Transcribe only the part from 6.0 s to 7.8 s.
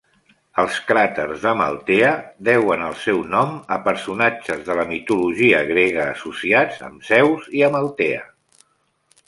associats amb Zeus i